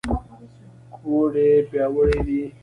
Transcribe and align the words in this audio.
ګوډې 0.95 1.49
پیاوړې 1.69 2.19
دي. 2.27 2.41